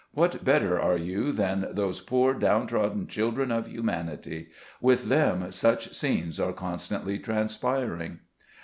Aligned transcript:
What 0.15 0.43
better 0.43 0.79
are 0.81 0.97
you 0.97 1.31
than 1.31 1.67
those 1.73 2.01
poor 2.01 2.33
down 2.33 2.65
trodden 2.65 3.05
children 3.07 3.51
of 3.51 3.67
humanity? 3.67 4.47
With 4.81 5.09
them, 5.09 5.51
such 5.51 5.93
scenes 5.93 6.39
are 6.39 6.53
constantly 6.53 7.19
transpiring. 7.19 8.21